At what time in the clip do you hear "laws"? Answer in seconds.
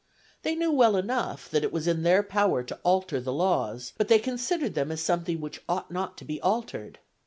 3.31-3.93